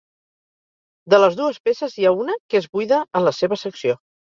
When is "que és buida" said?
2.49-3.05